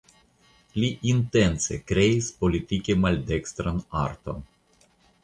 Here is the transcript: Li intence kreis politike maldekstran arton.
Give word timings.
Li 0.83 0.87
intence 1.11 1.77
kreis 1.91 2.29
politike 2.45 2.97
maldekstran 3.05 3.83
arton. 4.05 4.41